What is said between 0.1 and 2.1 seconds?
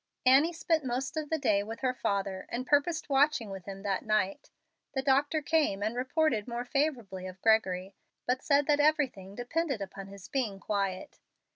Annie spent most of the day with her